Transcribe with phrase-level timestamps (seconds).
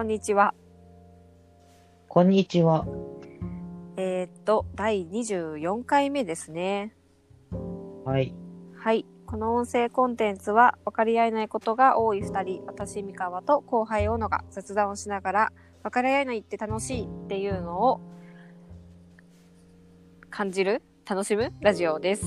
[0.00, 0.54] こんにちは。
[2.08, 2.86] こんにちは。
[3.98, 6.96] えーっと、第24回目ですね。
[8.06, 8.34] はい。
[8.74, 9.04] はい。
[9.26, 15.52] この音声コンテンツは分かり合えないことが多い2人、私、三河と後輩、小野が雑談をしながら、
[15.82, 18.00] 分かり合えないって楽しいっていうのを
[20.30, 22.24] 感じる楽しむラジオです。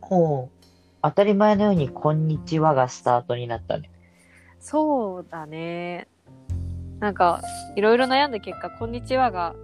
[0.00, 0.64] ほう。
[1.02, 3.90] 当たり前のように、こんにちはがスタートになったね。
[4.64, 6.08] そうだね。
[6.98, 7.42] なんか、
[7.76, 9.54] いろいろ悩んだ結果、こんにちはが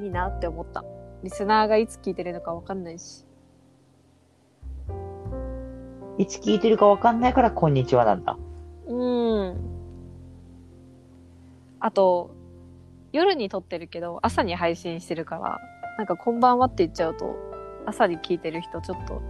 [0.00, 0.82] いいなって思った。
[1.22, 3.26] リスナーがいつ聞いてるのか分かんないし。
[6.16, 8.38] いつ聞いてるかわかんないから、こんにちはなんだ。
[8.86, 9.58] うん。
[11.80, 12.30] あと、
[13.12, 15.58] 夜に撮ってるけど、朝に配信してるから、
[15.98, 17.36] なんかこんばんはって言っちゃうと、
[17.84, 19.20] 朝に聞いてる人ちょっと、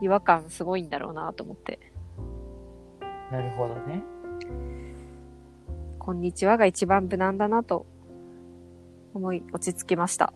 [0.00, 1.78] 違和感すごいんだろうなと思って。
[3.30, 4.02] なるほどね。
[5.98, 7.84] こんにちはが一番無難だなと
[9.12, 10.32] 思い落ち着きました。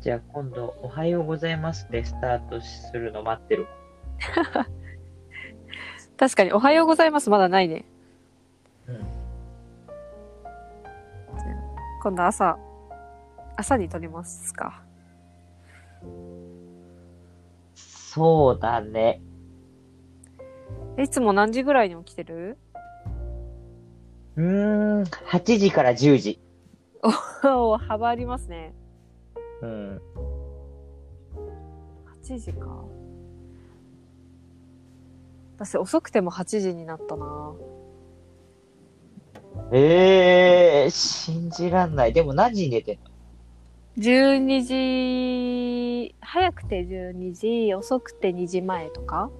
[0.00, 3.66] じゃあ今度、おはようございますでスタートするの待ってる。
[6.16, 7.84] 確かに、おはようございますまだないね。
[8.86, 9.06] うん。
[12.04, 12.56] 今度朝、
[13.56, 14.84] 朝に撮りますか。
[17.74, 19.20] そうだね。
[20.98, 22.58] えいつも何時ぐらいに起きてる？
[24.36, 26.40] うーん、8時から10時。
[27.44, 28.74] お幅ありますね。
[29.62, 30.00] うん。
[32.22, 32.84] 8時か。
[35.56, 37.54] 私遅くても8時になったな。
[39.72, 42.12] ええー、信じらんない。
[42.12, 43.10] でも何時に寝てんの
[43.98, 44.62] ？12
[46.10, 49.30] 時、早くて12時、遅くて2時前とか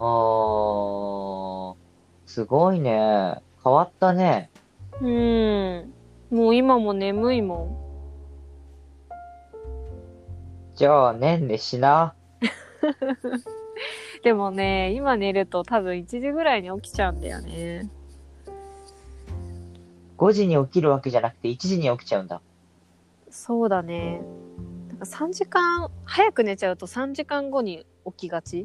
[0.00, 1.74] あー、
[2.24, 3.42] すごいね。
[3.62, 4.50] 変わったね。
[5.02, 5.92] うん。
[6.30, 7.76] もう今も眠いも
[10.74, 12.14] じゃあ、ねんねしな。
[12.40, 12.40] ん。
[14.24, 17.90] でもね、今寝ると多分1時ぐらいに起きちゃうんだよね。
[20.16, 22.40] 5時に起きるわけじゃなくて1時に起きちゃうんだ。
[23.28, 24.22] そうだね。
[24.88, 28.64] なんか3時間、早く寝ちゃうと3時間後に起きがち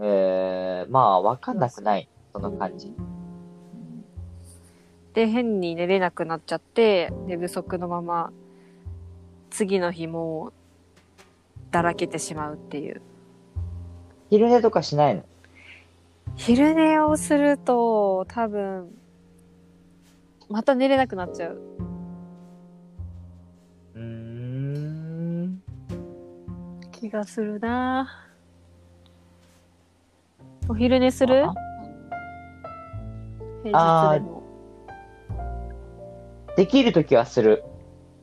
[0.00, 2.08] えー、まあ、わかんなくない。
[2.32, 2.94] その感じ。
[5.14, 8.32] で、変に寝れなくなっちゃって、寝不足のまま、
[9.50, 10.52] 次の日も、
[11.70, 13.02] だらけてしまうっていう。
[14.30, 15.24] 昼寝とかしないの？
[16.36, 18.90] 昼寝をすると、多分、
[20.48, 21.60] また寝れなくなっちゃう。
[23.94, 25.62] うーん。
[26.92, 28.27] 気がするな
[30.68, 31.46] お昼寝する？
[31.46, 31.54] あ
[33.64, 34.42] 平日でも。
[36.56, 37.64] できるときはする。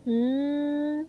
[0.06, 1.08] うーん。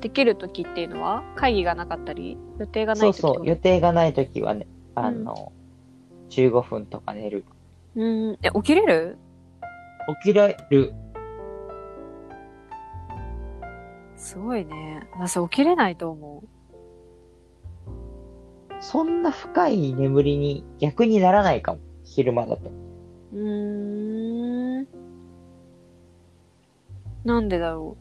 [0.00, 1.22] できる時っていうのは？
[1.36, 2.38] 会議がなかったり？
[2.58, 3.46] 予定がない時そうそう。
[3.46, 5.52] 予定がないときはね、あの、
[6.30, 7.44] 15分とか寝る。
[7.94, 8.38] うーん。
[8.42, 9.18] え、起きれる？
[10.22, 10.94] 起きられる。
[14.16, 15.08] すごいね。
[15.12, 16.48] 私起きれないと思う。
[18.80, 21.80] そんな深い眠りに逆にならないかも。
[22.04, 22.70] 昼間だと。
[23.32, 24.86] うーん。
[27.24, 27.96] なんでだろ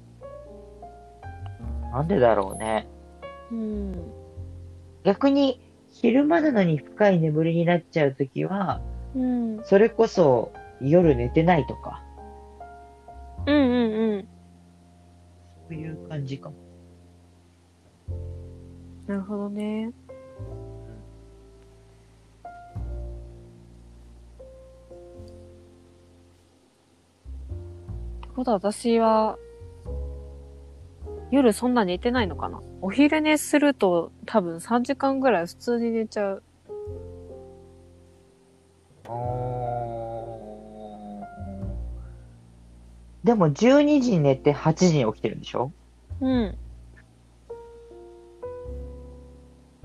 [1.91, 2.87] なんでだろうね。
[3.51, 3.55] う。
[3.55, 4.13] うん。
[5.03, 8.81] 逆に、昼間なのに深い眠りになっちゃうときは、
[9.15, 9.63] うん。
[9.63, 10.51] それこそ
[10.81, 12.03] 夜寝てないとか、
[13.45, 14.27] うんうんうん。
[15.69, 16.55] そういう感じかも。
[19.07, 19.91] なるほどね。
[28.37, 29.39] ことは私は、
[31.31, 32.61] 夜そんな寝てないのかな？
[32.81, 36.43] お昼寝すると多分3時間ぐらい普通に寝ちゃう。
[43.23, 45.71] でも12時に寝て8時に起きてるんでしょ？
[46.21, 46.55] うん。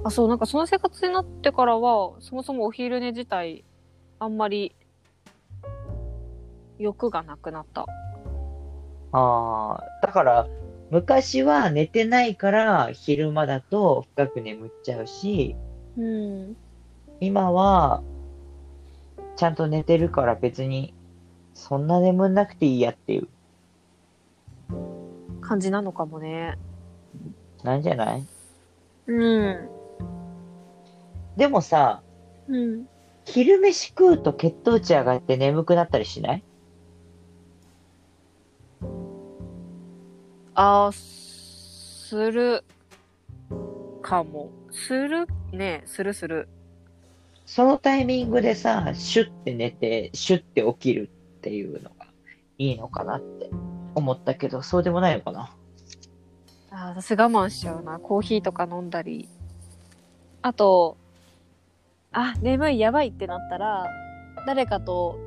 [0.04, 3.64] あ、そう、なんかその生活になってからは、そもそもお昼寝自体、
[4.18, 4.76] あんまり、
[6.78, 7.86] 欲がなくなった。
[9.12, 10.48] ああ、だから、
[10.90, 15.56] 昔は寝てないから昼間だと深く眠っちゃうし、
[15.96, 16.56] うん。
[17.20, 18.02] 今は
[19.36, 20.94] ちゃんと寝てるから別に
[21.54, 23.28] そんな眠んなくていいやっていう、
[25.40, 26.58] 感じなのかもね。
[27.62, 28.26] なんじゃない？
[29.06, 29.68] うん。
[31.36, 32.02] でもさ、
[32.48, 32.86] うん。
[33.24, 36.44] 昼飯食うと血糖値上がって眠くなったりしない？
[40.54, 42.64] あー、する
[44.02, 44.50] かも。
[44.70, 45.26] する？
[45.52, 46.48] ね、するする。
[47.46, 52.06] そのタイミングでさ、シュッて寝て、シュッて起きるっていうのが
[52.58, 53.50] いいのかなって
[53.94, 55.54] 思ったけど、そうでもないのかな？
[56.70, 57.98] あー私我慢しちゃうな。
[57.98, 59.28] コーヒーとか飲んだり。
[60.42, 60.96] あと、
[62.12, 63.86] あ、眠い、やばいってなったら、
[64.46, 65.18] 誰かと、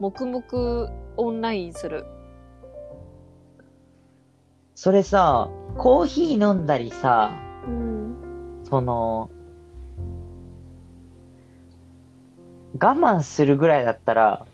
[0.00, 2.04] 黙々オンラインする。
[4.76, 7.32] それさ、コーヒー飲んだりさ、
[7.66, 8.60] うん。
[8.62, 9.30] その、
[12.74, 14.46] 我慢するぐらいだったら、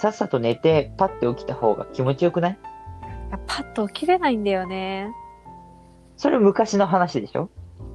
[0.00, 2.58] さっさと寝てパッて起きた方が気持ちよくない？
[3.30, 5.12] やパッと起きれないんだよね。
[6.16, 7.48] それ昔の話でしょ？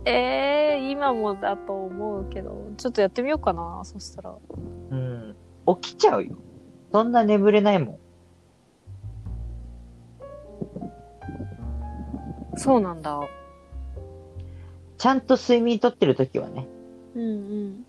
[0.05, 4.33] えー、今もだと思うけど、ちょっとやってみようかな、そしたら。
[4.91, 5.35] うん。
[5.81, 6.37] 起きちゃうよ。
[6.93, 7.99] そんな眠れないもん。
[12.57, 13.19] そうなんだ。
[14.97, 16.67] ちゃんと睡眠とってる時はね。
[17.15, 17.85] うんうん。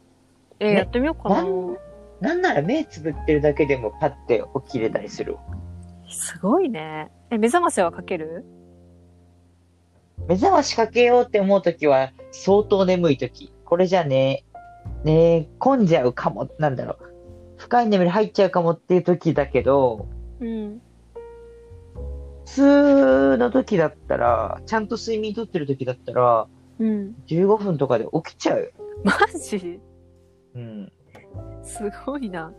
[0.60, 1.36] えーねやってみようかな。
[1.36, 1.76] なん
[2.20, 5.40] なんなら目つぶってるだけでもパッて起きれたりするわ。
[6.10, 7.10] すごいね。
[7.30, 8.44] え、目覚ましはかける？
[10.26, 13.52] 目覚ましかけようって思う時は相当眠い時。
[13.64, 14.44] これじゃね、
[15.04, 16.98] ね込んじゃうかも、なんだろう。
[17.56, 20.08] 深い眠り入っちゃうかもっていう時だけど、
[20.40, 20.82] うん。
[22.54, 26.46] 普通の時だったら、ちゃんと睡眠とってる時だったら、
[26.78, 27.14] うん。
[27.26, 28.70] 15分とかで起きちゃうよ。
[29.04, 29.80] マジ？
[30.54, 30.92] うん。
[31.62, 32.52] すごいな。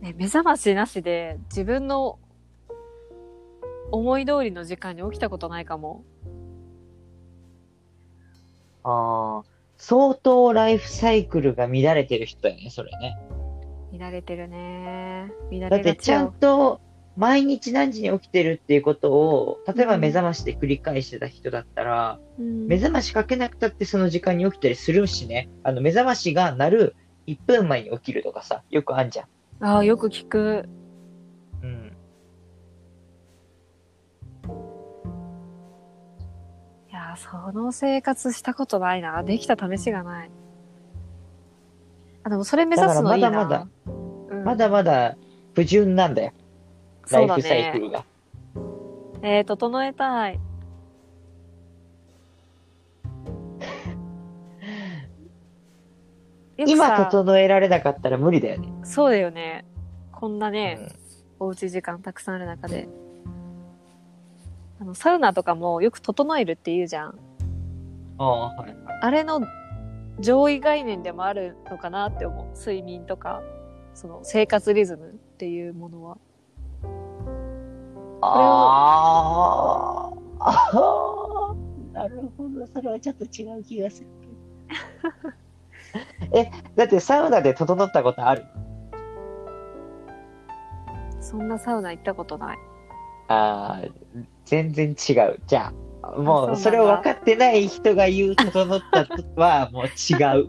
[0.00, 2.18] ね、目覚ましなしで自分の
[3.90, 6.04] 思い通りの時間に起きたことないかも。
[8.84, 9.44] ああ、
[9.76, 13.18] 相当ライフサイクルが乱れてる人だよね、それね。
[13.92, 15.32] 乱れてるね。
[15.50, 16.32] 乱だれってちゃん。
[16.32, 16.80] と
[17.18, 25.48] 毎日何時に起きてるっていうことを、例えば目覚ましで繰り返してた人だったら、うん目覚ましかけなくたってその時間に起きたりするしね。
[25.64, 26.96] あの、目覚ましが鳴る
[27.26, 29.26] 1分前に起きるとかさ、よくあんじゃん。
[29.64, 30.68] ああ、よく聞く。
[31.60, 31.92] うん。
[36.88, 39.24] いやー、その生活したことないな。
[39.24, 40.30] できた試しがない。
[42.28, 43.30] あ、でもそれ目指すのいいな。
[43.30, 43.66] だからまだ
[44.30, 45.16] うんまだまだ
[45.54, 46.32] 不純なんだよ。
[47.10, 47.84] ラそうだイフサイクね。
[47.86, 48.04] ルが。
[49.22, 50.38] えー、整えたい。
[56.66, 58.68] 今さ整えられなかったら無理だよね。
[58.84, 59.64] そうだよね。
[60.12, 61.08] こんなね、うん
[61.40, 62.88] おうち時間たくさんある中で。
[64.80, 67.14] あの、サウナとかもよく整えるって言うじゃん。
[68.18, 68.76] ああ、はい。
[69.02, 69.40] あれの
[70.20, 72.56] 上位概念でもあるのかなって思う。
[72.58, 73.42] 睡眠とか、
[73.94, 76.18] その生活リズムっていうものは。
[78.20, 80.10] あ
[80.40, 80.50] あ、あ
[81.52, 81.54] あ、
[81.92, 82.66] なるほど。
[82.66, 84.26] それはちょっと違う気がするけ
[86.30, 86.36] ど。
[86.36, 88.44] え、だってサウナで整ったことある？
[91.20, 92.58] そんなサウナ行ったことない。
[93.28, 93.88] ああ、
[94.44, 95.38] 全然違う。
[95.46, 99.90] じゃあ、もう、それを分かってない人が言う整ったとは、 もう違
[100.40, 100.48] う。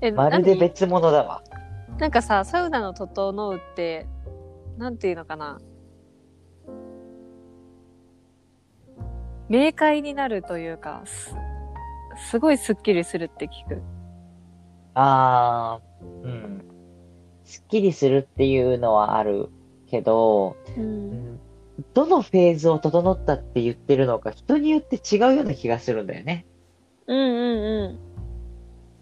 [0.00, 0.60] え、まるで何？
[0.60, 1.42] 別物だわ。
[1.98, 4.06] なんかさ、サウナの整うって、
[4.78, 5.58] なんていうのかな？
[9.48, 11.34] 明快になるというか、す
[12.30, 13.82] すごいスッキリするって聞く。
[14.94, 15.82] ああ、
[16.22, 16.64] うん。
[17.44, 19.48] すっきりするっていうのはある
[19.90, 20.80] けど、う。
[20.80, 21.40] うんん
[21.94, 26.44] どのフェーズを整ったって言ってるのか人によって違うような気がするんだよね。
[27.06, 27.98] うんうん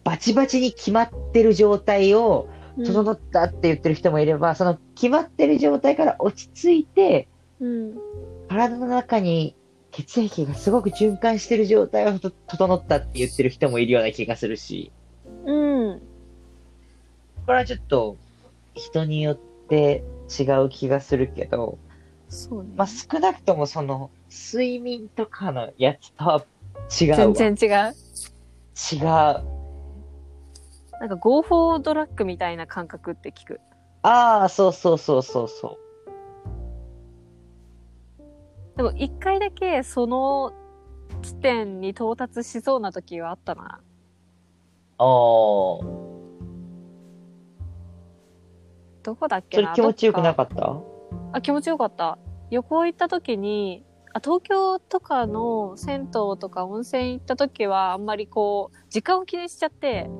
[0.05, 2.85] バチバチに決まってる状態をうん。
[2.85, 7.27] 整ったって言ってる人もいれば、その決まってる状態から落ち着いて、
[7.59, 7.99] うん。
[8.49, 9.57] 体の中に
[9.91, 14.93] 血液がすごく循環してる状態をと整ったって言ってる人もいるような気がするし、
[15.47, 16.03] うん。
[17.47, 18.17] これはちょっと
[18.75, 19.39] 人によっ
[19.69, 21.79] て違う気がするけど、
[22.29, 22.71] そうね。
[22.77, 26.45] まあ、少なくともその睡眠とかのやつとは
[27.01, 27.33] 違うわ。
[27.35, 27.95] 全然違う？
[28.93, 29.05] 違う。
[30.99, 33.61] なんか、ゴーフォードラッグみたいな感覚って聞く。
[34.03, 35.79] ああ、そうそうそうそうそ
[38.19, 38.77] う。
[38.77, 40.53] でも、一回だけその
[41.23, 43.81] 地点に到達しそうな時はあったな。
[44.99, 45.07] ああ、
[49.07, 49.69] どこだっけな？
[49.77, 50.81] それ気持ちよくなかった？
[51.33, 52.19] あ、気持ちよかった。
[52.51, 60.11] 旅行行った時に、あ、東京とかの銭湯とか温泉行った時は、あんまりこう、時間を気にしちゃって、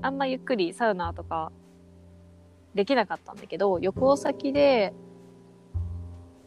[0.00, 1.52] あんまゆっくりサウナとか
[2.74, 4.94] できなかったんだけど、旅行先で、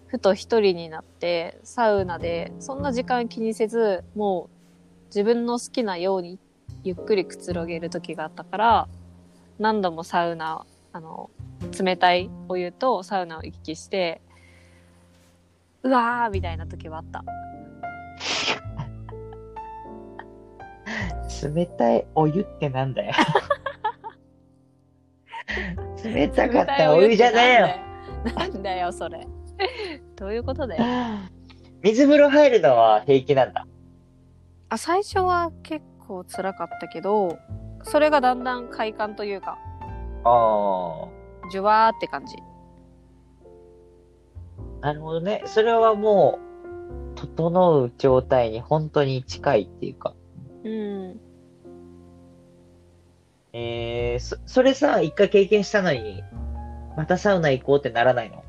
[0.07, 6.39] ふと一人になって、サウナで、そんな時間気にせず、もう自分の好きなように
[6.83, 8.87] ゆっくりくつろげる時があったから、
[9.59, 11.29] 何度もサウナ、あの、
[11.71, 14.21] 冷たいお湯とサウナを行き来して、
[15.83, 17.23] うわーみたいな時はあった。
[21.47, 23.13] 冷たいお湯ってなんだよ。
[26.03, 27.37] 冷たかったお湯じゃね
[28.25, 28.35] えよ。
[28.35, 29.27] なんだよ、それ。
[30.15, 30.83] どういうことだよ。
[31.81, 33.65] 水風呂入るのは平気なんだ？
[34.69, 37.37] あ、最初は結構辛かったけど、
[37.83, 39.57] それがだんだん快感というか、
[40.23, 41.07] あ
[41.53, 42.35] じゅわーって感じ。
[44.81, 44.87] あ。
[44.87, 45.43] なるほどね。
[45.45, 46.39] それはも
[47.15, 50.15] う、整う状態に本当に近いっていうか。
[50.63, 51.19] うん。
[53.53, 56.23] えー、そ、それさ、一回経験したのに、
[56.97, 58.43] またサウナ行こうってならないの？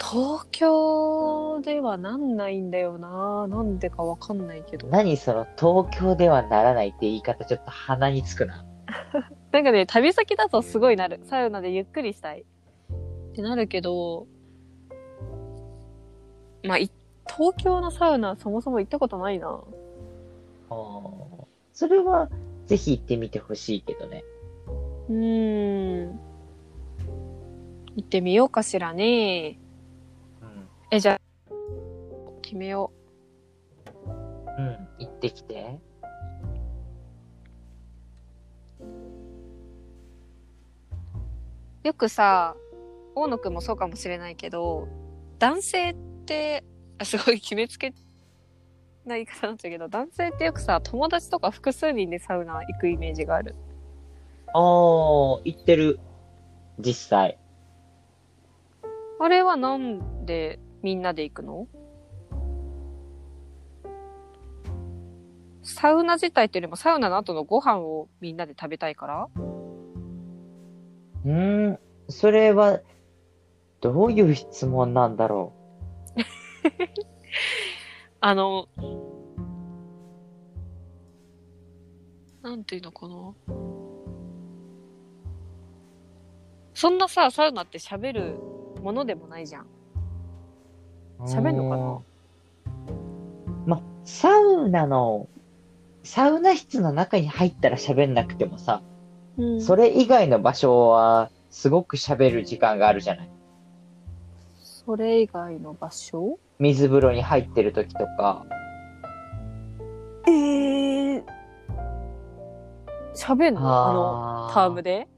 [0.00, 4.88] 東京ではなんないんだよななんでかわかんないけど。
[4.88, 8.66] 何その、東京ではならないって言い方ちょっと鼻につくな。
[9.52, 11.20] なんかね、旅先だとすごいなる。
[11.24, 12.40] サウナでゆっくりしたい。
[12.40, 14.26] ってなるけど、
[16.64, 16.90] まあ、い
[17.26, 19.62] 東京のサウナそもそも行ったことないな。
[20.70, 21.44] あー
[21.74, 22.30] それは、
[22.66, 24.24] ぜひ行ってみてほしいけどね。
[25.08, 26.20] うーん。
[27.96, 29.58] 行ってみようかしらね。
[30.40, 30.68] うん。
[30.90, 31.52] え、じゃあ、
[32.40, 32.90] 決めよ
[34.58, 35.78] うん、行ってきて。
[41.82, 42.54] よくさ、
[43.14, 44.88] 大野くんもそうかもしれないけど、
[45.38, 46.62] 男性って、
[46.98, 47.92] あすごい決めつけ
[49.04, 53.56] な言い方なんだけど、男性ってよくさ、友達とか複数人でサウナ行くイメージがある。
[54.54, 55.98] あー、行ってる。
[56.78, 57.36] 実際。
[59.18, 61.66] あれはなんでみんなで行くの？
[65.62, 69.28] サウナ自体っていうよりもサウナの後のご飯をみんなで食べたいから？
[71.24, 72.80] うーん、それは、
[73.80, 75.52] どういう質問なんだろ
[78.20, 78.68] あの、
[82.42, 83.34] なんていうのかな？
[86.74, 88.38] そんなさ、サウナって喋る
[88.82, 89.66] ものでもないじゃん。
[91.20, 91.24] う。
[91.24, 92.02] 喋んのかな？
[93.66, 95.28] ま、サウナの、
[96.02, 98.82] サウナ室の中に入ったら喋んなくてもさ、
[99.38, 103.30] うんそれ以外の場所は、すごく喋る時間があるじゃない。
[104.60, 106.38] それ以外の場所？
[106.58, 108.44] 水風呂に入ってる時とか。
[110.26, 111.24] えー、
[113.14, 113.60] 喋んの？
[113.60, 115.08] あの、あタームで？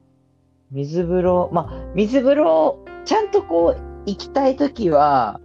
[0.71, 5.44] 水風呂、まあ、水風呂、ちゃんとこう、行きたい時は、うん。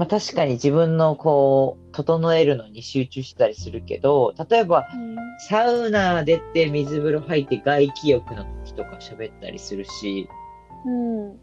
[0.00, 4.88] まあ確かに自分のこう、整えるのに集中したりするけど、例えば、
[5.46, 10.26] サウナ出て水風呂入って外気浴の時とか喋ったりするし、
[10.86, 11.30] うん。
[11.32, 11.36] う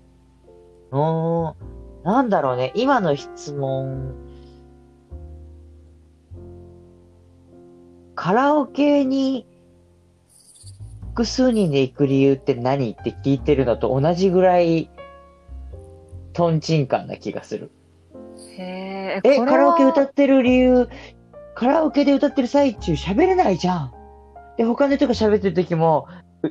[0.91, 1.55] ーん、
[2.03, 4.15] なんだろうね、今の質問、
[8.15, 9.45] カラオケに
[11.09, 12.89] 複数人で行く理由って何？
[12.89, 14.89] って聞いてるのと同じぐらい、
[16.33, 17.69] トンチンカンな気がする。
[18.57, 20.89] へえ、カラオケは歌ってる理由、
[21.55, 23.93] カラオケで歌ってる最中喋れないじゃん。
[24.57, 26.07] で、他の人が喋ってる時も、
[26.43, 26.47] う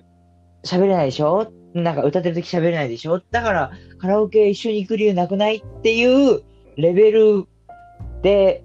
[0.64, 1.52] 喋れないでしょ？
[1.74, 3.20] なんか歌ってる時喋れないでしょ？
[3.30, 6.42] だから、カラオケ一緒に行く理由なくないっていう
[6.76, 7.46] レベル
[8.22, 8.62] で、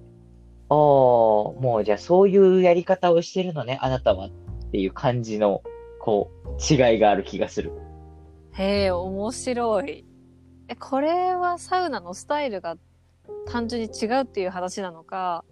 [0.70, 4.30] おー、もうじゃあそういうやり方をしてるのね、あなたはっ
[4.72, 5.64] ていう感じの、
[6.00, 7.72] こう、違いがある気がする。
[8.54, 10.06] へえ、面白い。
[10.68, 12.78] え、これはサウナのスタイルが
[13.48, 15.44] 単純に違うっていう話なのか、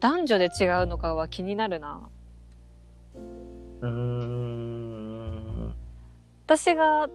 [0.00, 2.08] 男女で違うのかは気になるな。
[3.80, 5.74] うーん。
[6.46, 7.08] 私が、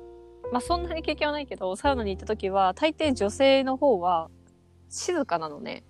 [0.52, 4.30] まあ、そんなに経験はないけど、サウナに行った時は、大抵女性の方は
[4.90, 5.84] 静かなのね。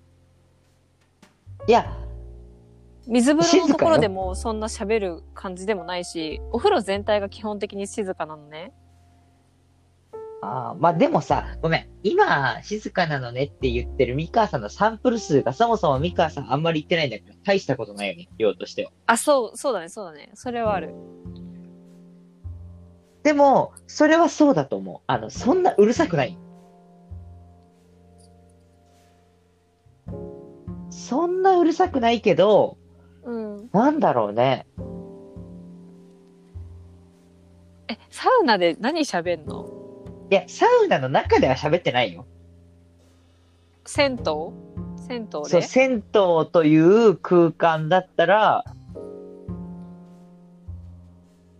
[1.67, 1.97] いや、
[3.07, 8.71] 水風呂のところでもそんな喋る感じでもないし、お風呂全体が基本的に静かなのね。
[10.45, 11.89] あーまあでもさ、ごめん。
[12.03, 18.91] 今、静かなのねって言ってるミカさんのサンプル数がそもそもミカさんあんまり言ってないんだけど、大したことないよね、量としては。
[19.05, 20.31] あ、そう、そうだね、そうだね。
[20.33, 20.93] それはある。
[23.23, 24.99] でも、それはそうだと思う。
[25.07, 26.37] あの、そんなうるさくない。
[30.89, 32.77] そんなうるさくないけど、
[33.23, 33.69] うん。
[33.71, 34.67] なんだろうね。
[37.87, 39.82] え、サウナで何喋んの？
[40.33, 42.25] いや、サウナの中では喋ってないよ。
[43.85, 44.17] 銭湯？
[45.07, 46.01] 銭湯そう、で銭湯
[46.51, 48.63] という空間だったら、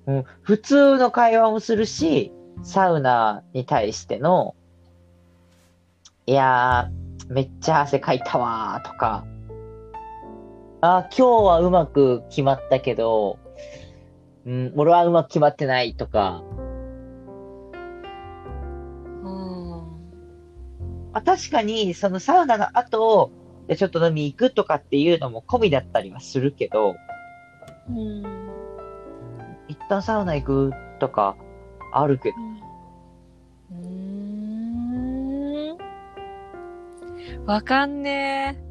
[0.07, 2.31] うん、普通の会話もするし、
[2.63, 4.55] サウナに対しての、
[6.25, 9.23] いやー、めっちゃ汗かいたわーとか、
[10.81, 13.37] あー、今日はうまく決まったけど、
[14.47, 16.41] うん、俺はうまく決まってないとか、
[21.13, 23.31] まあ、確かに、そのサウナの後、
[23.67, 26.95] でちょっと飲み行くとかっていうのも込みだったりはするけど、
[27.89, 28.23] うん。
[29.67, 31.37] 一旦サウナ行くとか
[31.93, 32.35] あるけど、
[33.71, 33.87] うー
[35.75, 35.77] ん。
[37.45, 38.63] わかんねえ。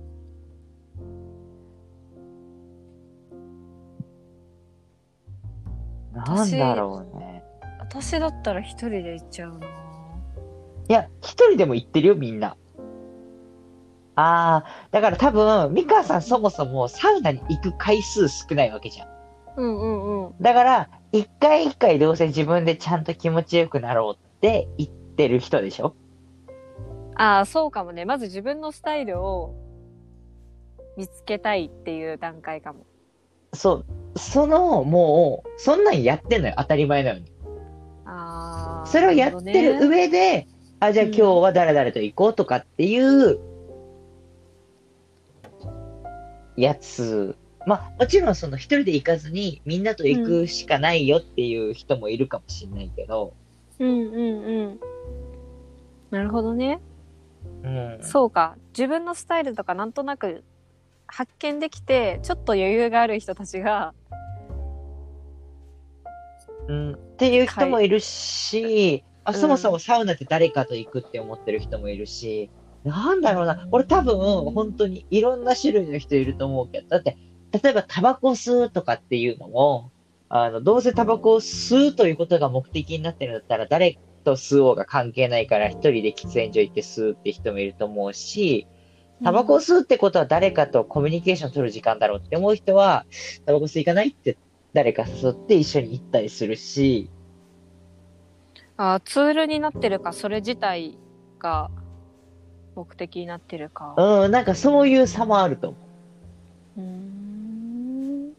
[6.14, 7.42] なんだろうね。
[7.78, 9.81] 私だったら一人で行っちゃうな。
[10.88, 12.56] いや、一人でも行ってるよ、みんな。
[14.14, 19.08] ああ、だから多分、ミカさんそもそもサウナに行く回数少ないわけじゃん。
[19.56, 20.34] うんうんうん。
[20.40, 25.94] だから、一回一回どうせ自分でちゃんと気持ちよくなろうって言ってる人でしょ
[27.16, 28.04] ああ、そうかもね。
[28.04, 29.54] まず自分のスタイルを
[30.96, 32.86] 見つけたいっていう段階かも。
[33.54, 33.84] そ
[34.14, 34.18] う。
[34.18, 37.32] その、もう、そんなんやってんのよ、当たり前なのに。
[38.04, 38.86] ああ。
[38.86, 40.46] それをやってる上で、
[40.82, 43.38] あ、じゃあ今日は誰々と行こうとかっていう、
[46.56, 47.36] やつ。
[47.66, 53.32] まあ、もちろんその一人で行かずにみんなと行くしかないよっていう人もいるかもしれないけど、
[53.78, 54.14] うんうん
[54.44, 54.80] うん。
[56.10, 56.80] なるほどね。
[57.62, 57.98] うん。
[58.02, 58.56] そうか。
[58.76, 60.42] 自分のスタイルとかなんとなく
[61.06, 63.94] 発見できて、ちょっと余裕がある人たちが、
[66.66, 69.36] うん、っていう人もいるし、あうん。
[69.36, 72.50] そもそもサウナって誰かと行くって思ってる人もいるし、
[72.84, 73.68] なんだろうな。
[73.70, 74.16] 俺多分、
[74.52, 77.16] 本当にいろんな種類の人いると思うけど、だって、
[77.62, 79.92] 例えばタバコ吸うとかっていうのも、
[80.28, 88.66] あの、どうせタバコを吸うということが目的になってるんだったら、誰と吸おうが関係ないから、一人で喫煙所行って吸うって人もいると思うし、
[89.22, 93.04] タバコを吸うってことは誰かとコミュニケーション取る時間だろうって思う人は、
[93.46, 94.36] タバコ吸いかないって
[94.72, 97.10] 誰か誘って一緒に行ったりするし、
[98.76, 100.98] あーツールになってるか、それ自体
[101.38, 101.70] が
[102.74, 103.94] 目的になってるか。
[103.96, 105.76] うん、なんかそういう差もあると思
[106.76, 106.80] う。
[106.80, 108.32] うーん。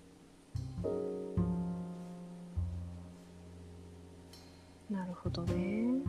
[4.89, 6.01] なるほどね。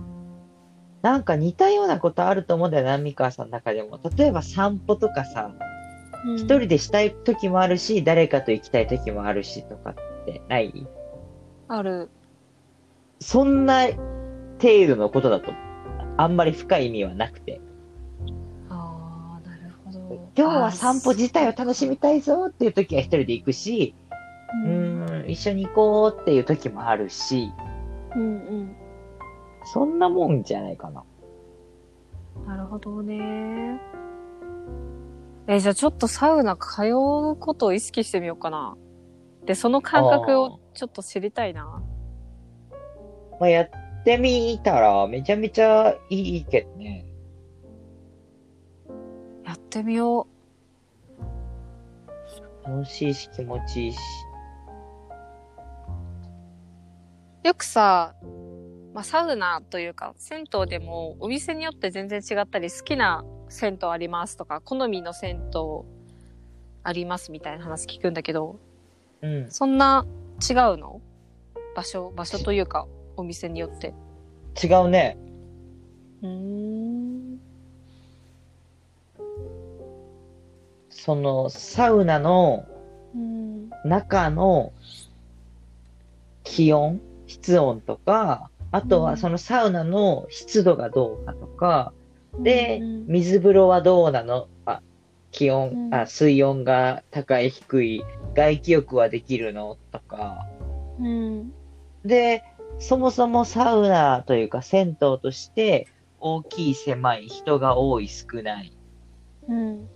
[1.03, 4.01] なんか似たようなことあると思うんだよな、三川さんの中でも。
[4.17, 5.55] 例えば散歩とかさ、
[6.37, 10.87] 一人でしたい時もあるし、誰かと行きたい時もあるしとかってない？
[11.69, 12.09] ある。
[13.21, 13.87] そんな
[14.61, 15.53] 程度のことだと、
[16.17, 17.61] あんまり深い意味はなくて。
[18.69, 20.31] ああ、なるほど。
[20.37, 23.95] 今日は散歩自体を楽しみたいぞっていう時は一人で行くし、
[24.65, 24.69] う。
[24.69, 27.53] うんーん、一緒に行こうっていう時もあるし、
[28.15, 28.77] うんうん。
[29.65, 31.05] そんなもんじゃないかな。
[32.47, 33.81] なるほどね。
[35.47, 38.77] え、じゃあちょっとサウナ通うことを意識してみようかな。
[39.45, 41.83] で、その感覚をちょっと知りたいな。
[43.41, 43.71] まあ、やっ
[44.05, 47.07] てみたらめちゃめちゃいいけどね。
[49.45, 50.27] やってみよ
[52.67, 53.99] 楽しいし気持ちいいし。
[57.45, 57.49] う。
[57.49, 58.15] よくさ、
[58.95, 65.61] まあ、サウナというか、銭湯でもお店によって全然違ったり、好きな銭湯ありますとか、好みの銭湯
[66.83, 68.59] ありますみたいな話聞くんだけど、
[69.21, 69.51] うん。
[69.51, 70.07] そんな
[70.41, 71.01] 違うの？
[71.77, 73.95] 場所、場所というか、お店によって。
[74.63, 75.17] 違うね。
[76.23, 77.41] うーん。
[80.91, 82.67] その、サウナの
[83.15, 83.71] うん。
[83.85, 84.73] 中の
[86.43, 91.93] 気温、室温とか、あとうんはそのサウナの湿度がどうかとか、
[92.39, 94.49] で、うん水風呂はどうなの？
[94.65, 94.81] あ、
[95.31, 99.77] 気温、うんあ、水温が高い低い、外気浴はできるの？
[99.93, 100.47] とか、
[100.99, 101.53] うん。
[102.05, 102.43] で、
[102.79, 105.89] そもそもサウナというか銭湯として、
[106.21, 108.73] 大きい狭い、人が多い少ない。
[109.49, 109.89] うん。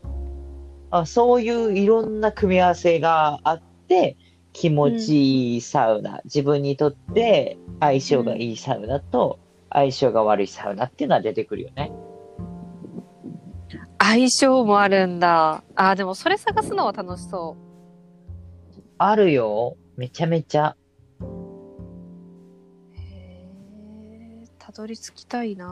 [0.90, 4.16] あそういういろんな組み合わせがあって、
[4.52, 9.38] 気持ちいいサウナ、自分にとって相性がいいサウナと
[9.70, 11.92] 相性が悪いサウナっていうのは出てくるよね。
[13.98, 15.62] 相性もあるんだ。
[15.76, 17.56] あー、でもそれ探すのは楽しそ
[18.96, 19.76] あるよ。
[19.96, 20.76] めちゃめちゃ。
[24.78, 25.66] どり着きたいな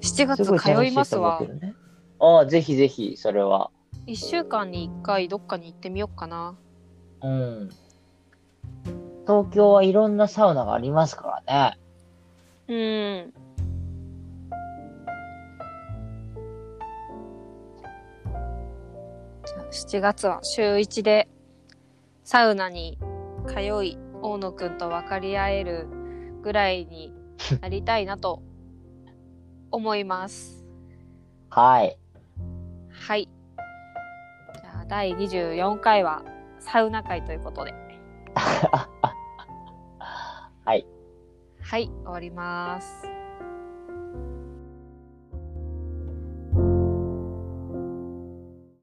[0.00, 1.52] 7月通しいますわうけ。
[1.52, 1.74] どね。
[2.18, 3.70] ああ、ぜひぜひ、それは。
[4.08, 6.56] 1週間に1回どっかに行ってみようかな。
[7.22, 7.70] うん。
[9.28, 11.78] 東京はいろんなサウナがありますからね。
[12.66, 12.74] う
[13.28, 13.32] ん。
[19.46, 21.28] じゃあ7月は週1で
[22.24, 22.98] サウナに
[23.46, 25.88] 通い、大野くんと分かり合える
[26.42, 27.12] ぐらいに
[27.60, 28.42] なりたいなと
[29.70, 30.64] 思います。
[31.50, 31.98] はい。
[32.90, 33.28] はい。
[34.54, 36.22] じゃあ第24回は
[36.58, 37.74] サウナ会ということで。
[40.64, 40.86] はい。
[41.60, 43.21] はい、終わります。